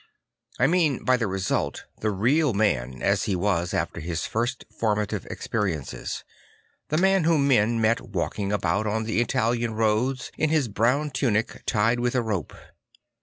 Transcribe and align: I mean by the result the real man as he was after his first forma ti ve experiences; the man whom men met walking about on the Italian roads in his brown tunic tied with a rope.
I 0.57 0.65
mean 0.65 1.05
by 1.05 1.15
the 1.15 1.27
result 1.27 1.85
the 1.99 2.09
real 2.09 2.53
man 2.55 3.03
as 3.03 3.25
he 3.25 3.35
was 3.35 3.71
after 3.71 3.99
his 3.99 4.25
first 4.25 4.65
forma 4.75 5.05
ti 5.05 5.17
ve 5.19 5.27
experiences; 5.29 6.23
the 6.89 6.97
man 6.97 7.25
whom 7.25 7.47
men 7.47 7.79
met 7.79 8.01
walking 8.01 8.51
about 8.51 8.87
on 8.87 9.03
the 9.03 9.21
Italian 9.21 9.75
roads 9.75 10.31
in 10.39 10.49
his 10.49 10.67
brown 10.69 11.11
tunic 11.11 11.61
tied 11.67 11.99
with 11.99 12.15
a 12.15 12.23
rope. 12.23 12.55